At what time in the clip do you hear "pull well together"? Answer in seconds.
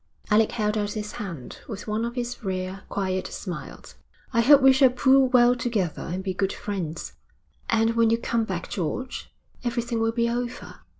4.89-6.01